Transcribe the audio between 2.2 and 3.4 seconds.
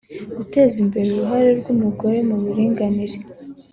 mu buringanire’’